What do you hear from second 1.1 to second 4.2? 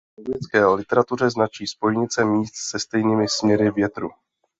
značí spojnice míst se stejnými směry větru.